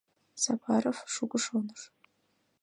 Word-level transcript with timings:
Сапаров 0.43 0.97
шуко 1.13 1.37
шоныш. 1.45 1.81